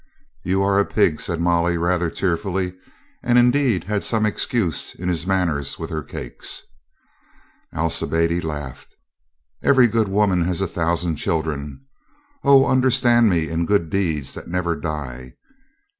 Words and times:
"You 0.43 0.63
are 0.63 0.79
a 0.79 0.83
pig," 0.87 1.19
said 1.21 1.39
Molly 1.39 1.77
rather 1.77 2.09
tearfully, 2.09 2.73
and 3.21 3.37
indeed 3.37 3.83
had 3.83 4.03
some 4.03 4.25
excuse 4.25 4.95
in 4.95 5.09
his 5.09 5.27
manners 5.27 5.77
with 5.77 5.91
her 5.91 6.01
cakes. 6.01 6.63
Alcibiade 7.71 8.43
laughed. 8.43 8.95
"Every 9.61 9.85
good 9.85 10.07
woman 10.07 10.43
has 10.45 10.59
a 10.59 10.65
thousand 10.67 11.17
children. 11.17 11.81
O, 12.43 12.65
understand 12.65 13.29
me— 13.29 13.47
in 13.49 13.67
good 13.67 13.91
343 13.91 13.91
344 13.91 13.91
COLONEL 13.91 13.91
GREATHEART 13.91 13.91
deeds 13.91 14.33
that 14.33 14.49
never 14.49 14.75
die. 14.75 15.35